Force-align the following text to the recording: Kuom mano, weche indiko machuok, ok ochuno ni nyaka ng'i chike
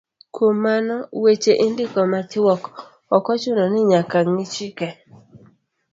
Kuom 0.33 0.55
mano, 0.65 0.95
weche 1.23 1.53
indiko 1.67 1.99
machuok, 2.11 2.63
ok 3.15 3.25
ochuno 3.35 3.63
ni 3.73 3.81
nyaka 3.91 4.17
ng'i 4.31 4.45
chike 4.53 4.89